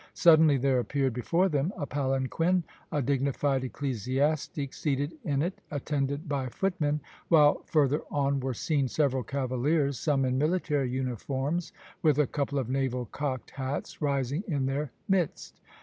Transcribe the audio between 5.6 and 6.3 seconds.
attended